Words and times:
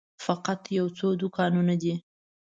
فقط 0.25 0.61
یو 0.77 0.87
څو 0.97 1.07
دوکانونه 1.21 1.73
دي. 1.81 1.93